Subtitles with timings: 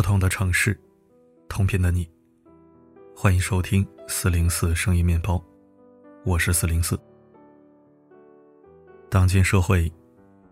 [0.00, 0.74] 不同的城市，
[1.46, 2.10] 同频的你。
[3.14, 5.38] 欢迎收听四零四声音面包，
[6.24, 6.98] 我是四零四。
[9.10, 9.92] 当今社会，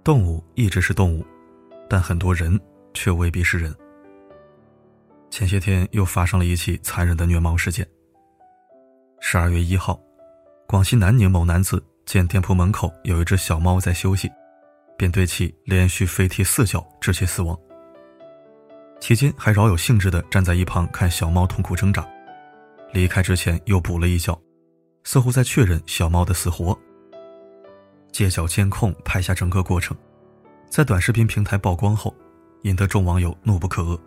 [0.05, 1.25] 动物一直是动物，
[1.89, 2.61] 但很多人
[2.93, 3.75] 却未必是人。
[5.31, 7.89] 前些天又发生了一起残忍的虐猫事件。
[9.19, 9.99] 十二月一号，
[10.67, 14.31] 广西南宁某男子见店铺门口有一只小猫在休息，
[14.99, 17.59] 便对其连续飞踢四脚，致其死亡。
[19.01, 22.07] 期间还饶有兴致地站在一旁看小猫痛苦挣扎，
[22.93, 24.39] 离开之前又补了一脚，
[25.05, 26.79] 似乎在确认小猫的死活。
[28.11, 29.97] 街角监控拍下整个过程，
[30.69, 32.15] 在短视频平台曝光后，
[32.63, 33.99] 引得众网友怒不可遏，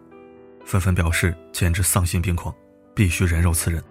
[0.65, 2.53] 纷纷表示简直丧心病狂，
[2.93, 3.81] 必须人肉此人。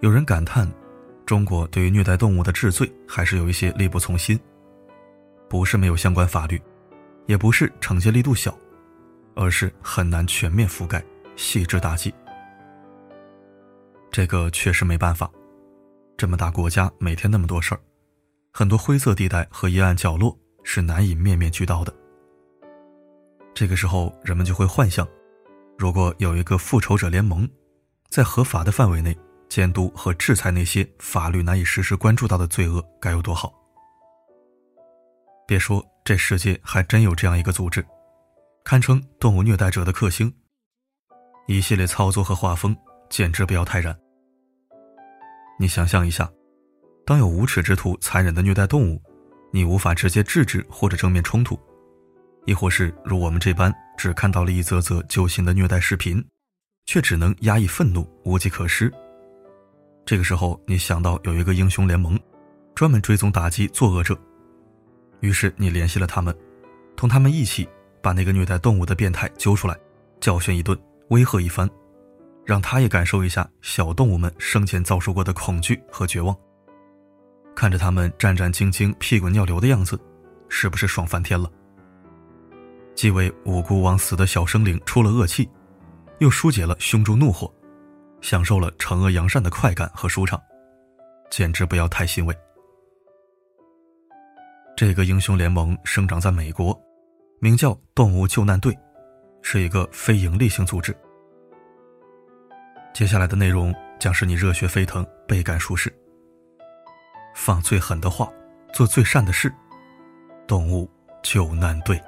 [0.00, 0.70] 有人感叹，
[1.26, 4.38] 中国对于虐待动物的治罪还是有一些力不从心，
[5.48, 6.60] 不是没有相关法律，
[7.26, 8.56] 也不是惩戒力度小。
[9.36, 11.04] 而是很难全面覆盖、
[11.36, 12.12] 细致打击。
[14.10, 15.30] 这个确实没办法，
[16.16, 17.80] 这么大国家，每天那么多事儿，
[18.52, 21.94] 很多灰色地带和阴暗角落是难以面面俱到的。
[23.54, 25.06] 这个时候，人们就会幻想，
[25.78, 27.48] 如果有一个复仇者联盟，
[28.08, 29.16] 在合法的范围内
[29.48, 33.52] 监督和制裁那些法律难以实时关注到的罪恶，该有多好。
[35.46, 37.84] 别说，这世界还真有这样一个组织。
[38.66, 40.34] 堪称动物虐待者的克星，
[41.46, 42.76] 一系列操作和画风
[43.08, 43.96] 简直不要太燃。
[45.56, 46.28] 你想象一下，
[47.04, 49.00] 当有无耻之徒残忍的虐待动物，
[49.52, 51.56] 你无法直接制止或者正面冲突，
[52.44, 56.20] 亦或是如我们这般只看到了一则则揪心的虐待视频，
[56.86, 58.92] 却只能压抑愤怒，无计可施。
[60.04, 62.18] 这个时候，你想到有一个英雄联盟，
[62.74, 64.18] 专门追踪打击作恶者，
[65.20, 66.36] 于是你联系了他们，
[66.96, 67.64] 同他们一起。
[68.06, 69.76] 把那个虐待动物的变态揪出来，
[70.20, 70.78] 教训一顿，
[71.08, 71.68] 威吓一番，
[72.44, 76.32] 让他也感受一下小动物们生前遭受过的恐惧和绝望。
[77.56, 79.98] 看着他们战战兢兢、屁滚尿流的样子，
[80.48, 81.50] 是不是爽翻天了？
[82.94, 85.50] 既为无辜枉死的小生灵出了恶气，
[86.20, 87.52] 又疏解了胸中怒火，
[88.20, 90.40] 享受了惩恶扬善的快感和舒畅，
[91.28, 92.32] 简直不要太欣慰。
[94.76, 96.80] 这个英雄联盟生长在美国。
[97.38, 98.76] 名叫动物救难队，
[99.42, 100.96] 是一个非营利性组织。
[102.94, 105.94] 接下来的内容将使你热血沸腾，倍感舒适。
[107.34, 108.32] 放最狠的话，
[108.72, 109.52] 做最善的事。
[110.46, 110.88] 动物
[111.22, 112.00] 救难队。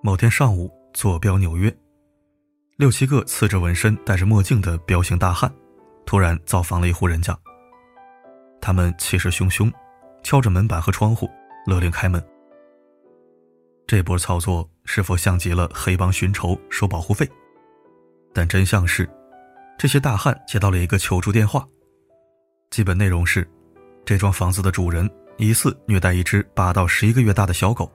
[0.00, 1.76] 某天上午，坐标纽约，
[2.76, 5.52] 六七个刺着纹身、戴着墨镜的彪形大汉。
[6.06, 7.36] 突然造访了一户人家。
[8.60, 9.70] 他们气势汹汹，
[10.22, 11.28] 敲着门板和窗户，
[11.66, 12.24] 勒令开门。
[13.86, 17.28] 这波操作是否像极了黑帮寻仇收保护费？
[18.32, 19.08] 但真相是，
[19.78, 21.64] 这些大汉接到了一个求助电话，
[22.70, 23.48] 基本内容是：
[24.04, 27.90] 这幢房子的主人疑似虐待一只八到十一个月大的小狗，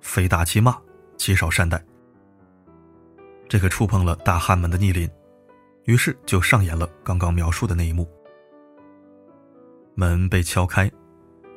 [0.00, 0.76] 非打即骂，
[1.16, 1.82] 极少善待。
[3.48, 5.10] 这可触碰了大汉们的逆鳞。
[5.86, 8.06] 于是就上演了刚刚描述的那一幕。
[9.94, 10.90] 门被敲开，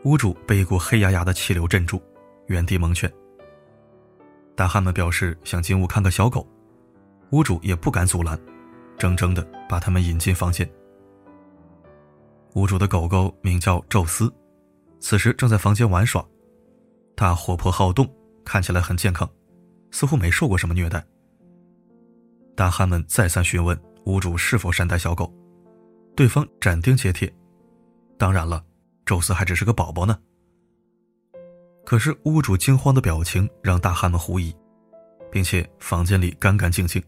[0.05, 2.01] 屋主被一股黑压压的气流镇住，
[2.45, 3.11] 原地蒙圈。
[4.55, 6.47] 大汉们表示想进屋看个小狗，
[7.31, 8.39] 屋主也不敢阻拦，
[8.97, 10.69] 怔怔的把他们引进房间。
[12.53, 14.31] 屋主的狗狗名叫宙斯，
[14.99, 16.23] 此时正在房间玩耍，
[17.15, 18.07] 它活泼好动，
[18.45, 19.27] 看起来很健康，
[19.91, 21.03] 似乎没受过什么虐待。
[22.55, 23.79] 大汉们再三询问。
[24.05, 25.33] 屋主是否善待小狗？
[26.15, 27.33] 对方斩钉截铁
[28.17, 28.63] ：“当然了，
[29.05, 30.17] 宙斯还只是个宝宝呢。”
[31.85, 34.55] 可是屋主惊慌的表情让大汉们狐疑，
[35.31, 37.01] 并且房间里干干净净，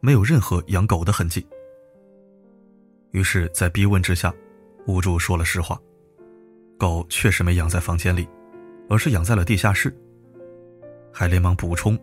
[0.00, 1.46] 没有任何养狗的痕迹。
[3.12, 4.34] 于是，在逼问之下，
[4.86, 5.78] 屋主说了实话：
[6.78, 8.28] 狗确实没养在房间里，
[8.88, 9.96] 而是养在了地下室。
[11.12, 11.96] 还连忙补充：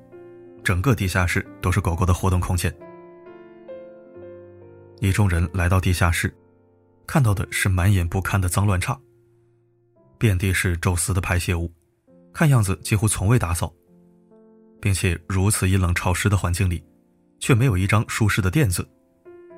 [0.63, 2.74] 整个地下室都是狗狗的活动空间。
[5.01, 6.31] 一众人来到地下室，
[7.07, 8.95] 看到的是满眼不堪的脏乱差，
[10.19, 11.74] 遍地是宙斯的排泄物，
[12.31, 13.74] 看样子几乎从未打扫，
[14.80, 16.83] 并且如此阴冷潮湿的环境里，
[17.39, 18.88] 却没有一张舒适的垫子，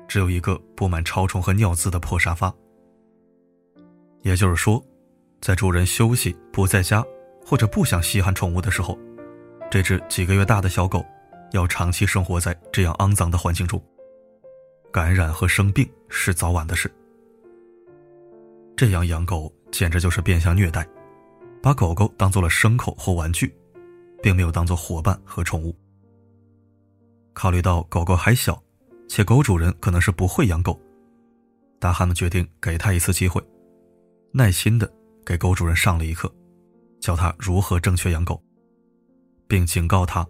[0.08, 2.50] 只有一个布满超虫和尿渍的破沙发。
[4.22, 4.82] 也就是说，
[5.42, 7.04] 在主人休息不在家
[7.44, 8.98] 或者不想稀罕宠物的时候，
[9.70, 11.04] 这只几个月大的小狗
[11.52, 13.78] 要长期生活在这样肮脏的环境中。
[14.94, 16.88] 感染和生病是早晚的事。
[18.76, 20.86] 这样养狗简直就是变相虐待，
[21.60, 23.52] 把狗狗当做了牲口或玩具，
[24.22, 25.76] 并没有当做伙伴和宠物。
[27.32, 28.62] 考虑到狗狗还小，
[29.08, 30.80] 且狗主人可能是不会养狗，
[31.80, 33.42] 大汉们决定给他一次机会，
[34.30, 34.88] 耐心的
[35.26, 36.32] 给狗主人上了一课，
[37.00, 38.40] 教他如何正确养狗，
[39.48, 40.24] 并警告他，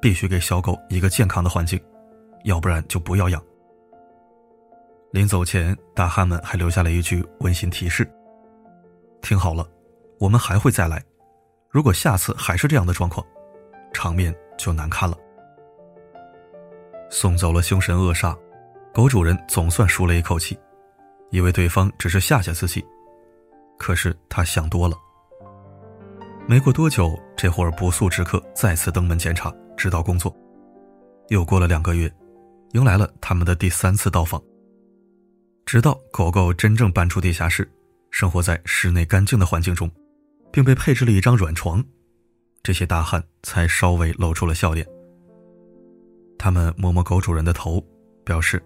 [0.00, 1.78] 必须给小狗一个健康的环境，
[2.44, 3.44] 要不然就不要养。
[5.12, 8.08] 临走前，大汉们还留下了一句温馨提示
[9.20, 9.68] ：“听好了，
[10.20, 11.02] 我们还会再来，
[11.68, 13.26] 如果下次还是这样的状况，
[13.92, 15.16] 场面就难看了。”
[17.10, 18.38] 送走了凶神恶煞，
[18.94, 20.56] 狗主人总算舒了一口气，
[21.30, 22.84] 以为对方只是吓吓自己。
[23.76, 24.96] 可是他想多了。
[26.46, 30.32] 没过多久，这伙不速之客再次登门检查、指导工作。
[31.30, 32.12] 又过了两个月，
[32.74, 34.40] 迎来了他们的第三次到访。
[35.70, 37.70] 直到狗狗真正搬出地下室，
[38.10, 39.88] 生活在室内干净的环境中，
[40.50, 41.80] 并被配置了一张软床，
[42.60, 44.84] 这些大汉才稍微露出了笑脸。
[46.36, 47.80] 他们摸摸狗主人的头，
[48.24, 48.60] 表示：“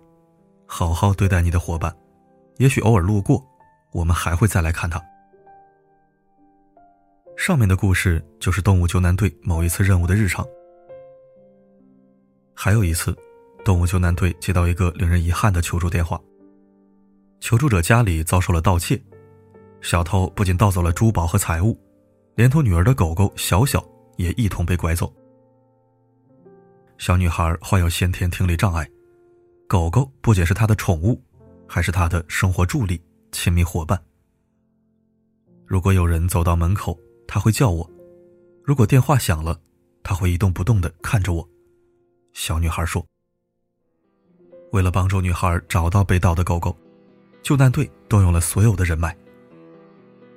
[0.64, 1.94] 好好对待你的伙伴，
[2.56, 3.38] 也许偶尔路过，
[3.92, 4.98] 我们还会再来看他。”
[7.36, 10.42] 上面的故事就是动物救难队某一次任务的日常。
[12.54, 13.14] 还有一次，
[13.62, 16.18] 动物救难队接到一个令人遗憾的求助电话。
[17.44, 18.99] 求助者家里遭受了盗窃，
[19.82, 21.79] 小偷不仅盗走了珠宝和财物，
[22.37, 23.87] 连同女儿的狗狗小小
[24.17, 25.12] 也一同被拐走。
[26.96, 28.88] 小女孩患有先天听力障碍，
[29.69, 31.23] 狗狗不仅是她的宠物，
[31.69, 32.99] 还是她的生活助力、
[33.31, 34.02] 亲密伙伴。
[35.67, 36.99] 如果有人走到门口，
[37.29, 37.87] 她会叫我；
[38.62, 39.61] 如果电话响了，
[40.02, 41.46] 她会一动不动的看着我。
[42.32, 43.05] 小女孩说
[44.73, 46.75] ：“为了帮助女孩找到被盗的狗狗，
[47.44, 49.14] 救难队动用了所有的人脉。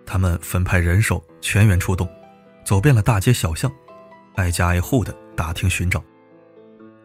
[0.05, 2.07] 他们分派人手，全员出动，
[2.65, 3.71] 走遍了大街小巷，
[4.35, 6.03] 挨家挨户的打听寻找。”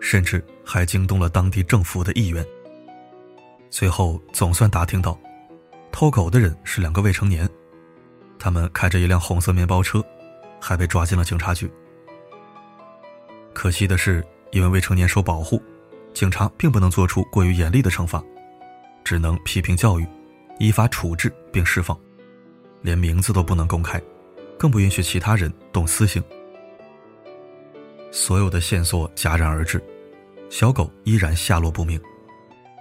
[0.00, 2.44] 甚至还惊动了当地政府的议员。
[3.70, 5.16] 最后总算打听到，
[5.92, 7.48] 偷狗的人是两个未成年，
[8.40, 10.04] 他们开着一辆红色面包车，
[10.60, 11.70] 还被抓进了警察局。
[13.54, 15.62] 可惜的是，因为未成年受保护，
[16.12, 18.20] 警察并不能做出过于严厉的惩罚，
[19.04, 20.06] 只能批评教育，
[20.58, 21.98] 依法处置并释放，
[22.80, 24.00] 连名字都不能公开，
[24.58, 26.22] 更不允许其他人动私刑。
[28.10, 29.82] 所有的线索戛然而止。
[30.50, 31.98] 小狗依然下落不明，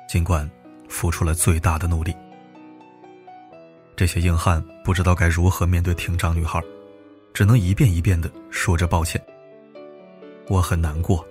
[0.10, 0.50] 尽管
[0.90, 2.14] 付出了最大的努力。
[3.96, 6.62] 这些硬汉不知道该如何面对庭长女孩，
[7.34, 9.24] 只能一遍一遍的说着抱歉。
[10.50, 11.26] 我很难过，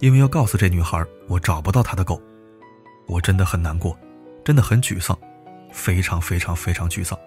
[0.00, 2.20] 因为要告诉这女孩我找不到她的狗，
[3.06, 3.96] 我真的很难过，
[4.48, 5.14] 真的很沮丧，
[5.70, 7.18] 非常非常非常沮丧。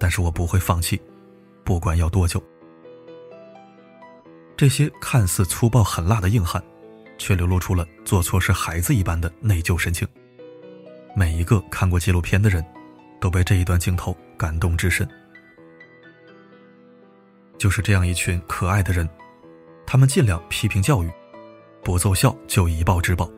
[0.00, 1.00] 但是我不会放弃，
[1.62, 2.42] 不管要多久。
[4.56, 6.60] 这些看似粗暴狠辣的硬汉。
[7.18, 10.08] 却流露出了做错事孩子一般的内疚神情。
[11.14, 12.64] 每一个看过纪录片的人，
[13.20, 15.08] 都被这一段镜头感动至深。
[17.58, 19.08] 就是这样一群可爱的人，
[19.86, 21.08] 他们尽量批评教育，
[21.84, 23.30] 不奏效就以暴制暴。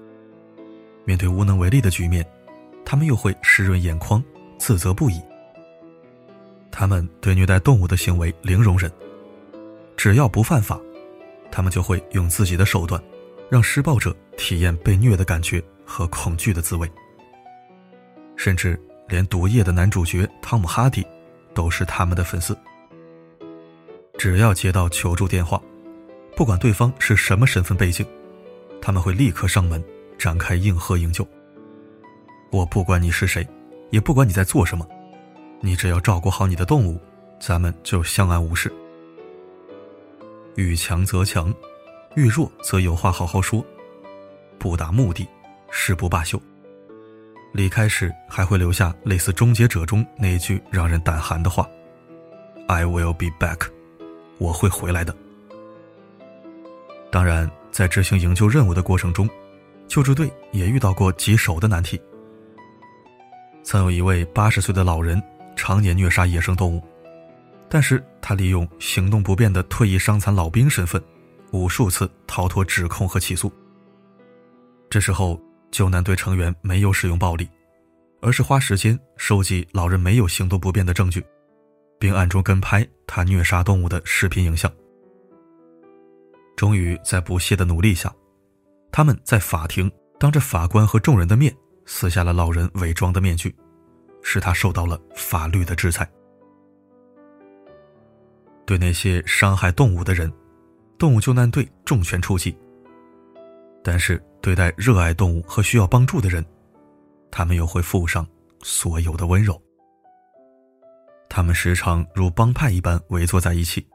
[1.05, 2.25] 面对无能为力的局面，
[2.85, 4.23] 他们又会湿润眼眶，
[4.59, 5.21] 自责不已。
[6.71, 8.91] 他们对虐待动物的行为零容忍，
[9.97, 10.81] 只要不犯法，
[11.51, 13.03] 他们就会用自己的手段。
[13.51, 16.91] 让施暴者体验被虐的感觉和恐惧的滋味，
[18.37, 21.07] 甚至连毒液的男主角汤姆·哈迪
[21.53, 22.57] 都是他们的粉丝。
[24.19, 25.61] 只要接到求助电话，
[26.35, 28.05] 不管对方是什么身份背景，
[28.81, 29.85] 他们会立刻上门
[30.19, 31.25] 展开硬核营救。
[32.55, 33.45] 我不管你是谁，
[33.91, 34.87] 也不管你在做什么，
[35.61, 37.01] 你只要照顾好你的动物，
[37.41, 38.73] 咱们就相安无事。
[40.55, 41.53] 遇强则强。
[42.15, 43.67] 遇弱则有话好好说，
[44.57, 45.29] 不达目的
[45.69, 46.41] 誓不罢休。
[47.53, 51.69] 离开时还会留下类似《终结者》中那一句让人胆寒的话
[52.69, 53.67] ：“I will be back，
[54.39, 55.13] 我会回来的。”
[57.11, 59.29] 当然，在执行营救任务的过程中，
[59.89, 62.01] 救助队也遇到过棘手的难题。
[63.65, 65.21] 曾有一位八十岁的老人
[65.57, 66.83] 常年虐杀野生动物，
[67.69, 71.03] 但是他利用行动不便的退役伤残老兵身份。
[71.51, 73.53] 无数次逃脱指控和起诉。
[74.91, 75.41] 这时候，
[75.71, 77.49] 救难队成员没有使用暴力，
[78.21, 81.25] 而是花时间收集老人没有行动不便的证据，
[81.97, 84.69] 并暗中跟拍他虐杀动物的视频影像。
[86.57, 88.13] 终于在不懈的努力下，
[88.91, 91.55] 他们在法庭当着法官和众人的面
[91.87, 93.55] 撕下了老人伪装的面具，
[94.23, 96.09] 使他受到了法律的制裁。
[98.67, 100.33] 对那些伤害动物的人，
[100.99, 102.57] 动物救难队重拳出击。
[103.83, 106.43] 但是对待热爱动物和需要帮助的人，
[107.31, 108.27] 他们又会附上
[108.63, 109.61] 所有的温柔。
[111.29, 113.87] 他们时常如帮派一般围坐在一起，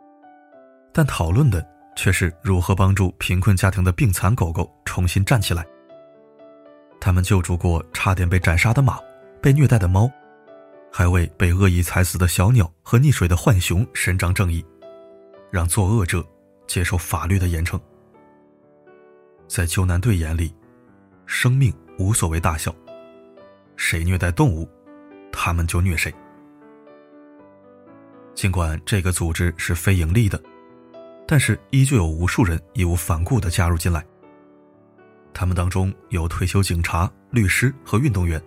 [0.93, 5.65] 但讨论的却是如何帮助贫困家庭的病残狗狗重新站起来。
[6.99, 8.99] 他们救助过差点被斩杀的马，
[9.41, 10.11] 被虐待的猫。
[10.91, 14.65] 还为被恶意踩死的小鸟和溺水的浣熊伸张正义，
[15.51, 16.25] 让作恶者
[16.65, 17.79] 接受法律的严惩。
[19.47, 20.51] 在救难队眼里，
[21.27, 22.73] 生命无所谓大小，
[23.77, 24.67] 谁虐待动物，
[25.31, 26.11] 他们就虐谁。
[28.33, 30.41] 尽管这个组织是非盈利的，
[31.27, 34.03] 但是依旧有无数人义无反顾地加入进来。
[35.39, 38.43] 他们当中有退休警察、律师和运动员，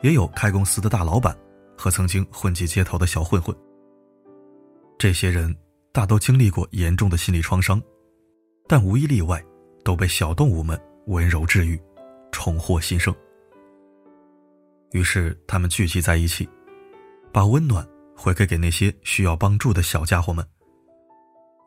[0.00, 1.36] 也有开公司的大老板。
[1.76, 3.52] 和曾经混迹街头的小混混，
[4.96, 5.52] 这些人
[5.90, 7.82] 大都经历过严重的心理创伤，
[8.68, 9.44] 但无一例外
[9.84, 11.76] 都被小动物们温柔治愈，
[12.30, 13.12] 重获新生。
[14.92, 16.48] 于是他们聚集在一起，
[17.32, 17.84] 把温暖
[18.16, 20.46] 回馈给那些需要帮助的小家伙们，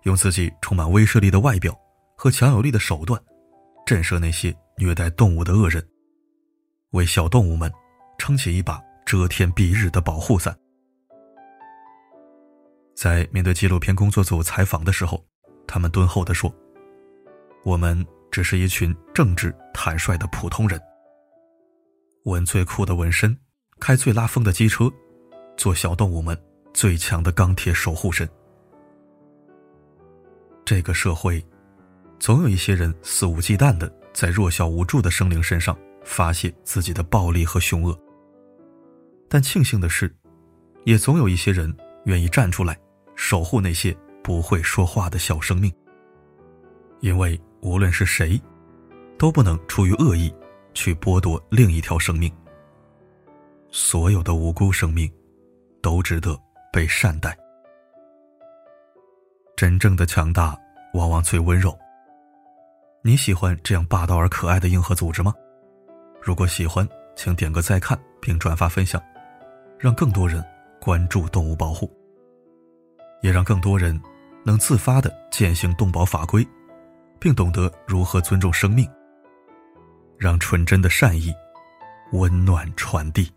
[0.03, 1.77] 用自己充满威慑力的外表
[2.15, 3.21] 和强有力的手段，
[3.87, 5.83] 震慑那些虐待动物的恶人，
[6.91, 7.71] 为小动物们
[8.19, 8.79] 撑起一把。
[9.05, 10.53] 遮天蔽日的保护伞。
[12.93, 15.25] 在面对纪录片工作组采访的时候，
[15.65, 16.53] 他们敦厚地说
[17.63, 20.77] ：“我们只是一群正直坦率的普通人，
[22.25, 23.33] 纹最酷的纹身，
[23.79, 24.91] 开最拉风的机车，
[25.55, 26.37] 做小动物们
[26.73, 28.29] 最强的钢铁守护神。”
[30.65, 31.41] 这个社会，
[32.19, 37.97] 总有一些人肆无忌惮的在弱小无助的生灵身上发泄自己的暴力和凶恶。
[39.29, 40.13] 但庆幸的是，
[40.85, 42.77] 也总有一些人愿意站出来，
[43.15, 45.71] 守护那些不会说话的小生命。
[47.01, 48.41] 因为无论是谁，
[49.17, 50.33] 都不能出于恶意
[50.73, 52.31] 去剥夺另一条生命。
[53.69, 55.11] 所有的无辜生命，
[55.81, 56.39] 都值得
[56.71, 57.37] 被善待。
[59.55, 60.57] 真正的强大，
[60.93, 61.77] 往往最温柔。
[63.07, 65.33] 你喜欢这样霸道而可爱的硬核组织吗？
[66.21, 66.85] 如果喜欢，
[67.15, 69.01] 请点个再看并转发分享。
[69.79, 70.43] 让更多人
[70.77, 71.89] 关注动物保护，
[73.21, 73.97] 也让更多人
[74.43, 76.45] 能自发的践行动保法规，
[77.17, 78.85] 并懂得如何尊重生命，
[80.17, 81.33] 让纯真的善意
[82.11, 83.31] 温暖传递。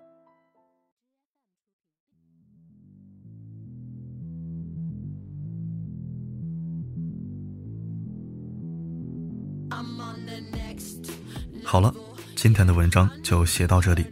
[11.70, 11.94] 好了，
[12.34, 14.04] 今天的文章就写到这里。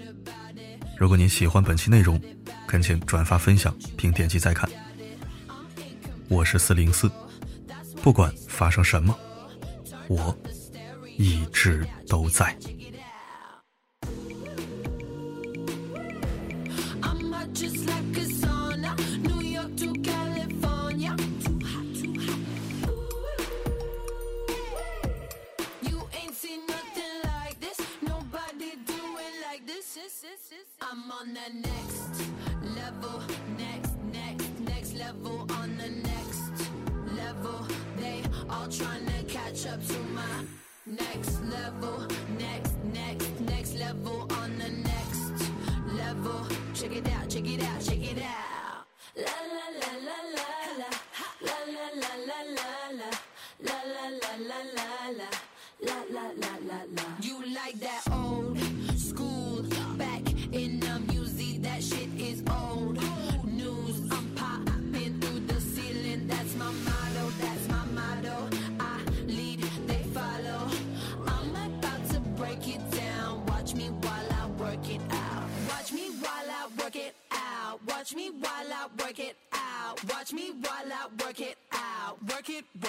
[0.97, 2.17] 如果您喜欢本期内容，
[2.69, 4.71] 恳请转发分享并点击再看。
[6.29, 7.11] 我是四零四，
[8.00, 9.12] 不管发生什么，
[10.07, 10.38] 我
[11.17, 12.57] 一直都在。
[40.14, 40.45] My
[40.87, 42.07] next level,
[42.38, 45.50] next, next, next level, on the next
[45.93, 46.47] level.
[46.75, 48.87] Check it out, check it out, check it out.
[49.17, 50.58] La la la la, la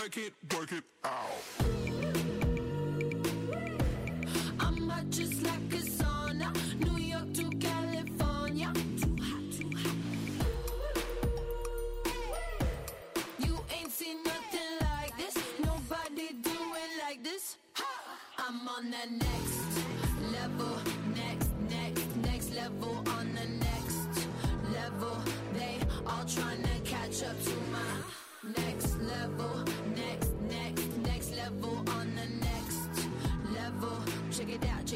[0.10, 1.30] Work it, work it, out.
[4.60, 6.50] I'm hot just like a sauna.
[6.80, 8.74] New York to California.
[9.00, 9.96] Too hot, too hot.
[13.38, 15.36] You ain't seen nothing like this.
[15.60, 17.58] Nobody do it like this.
[18.40, 19.62] I'm on the next
[20.34, 20.76] level,
[21.16, 24.28] next, next, next level, on the next
[24.74, 25.22] level.
[25.54, 26.69] They all trying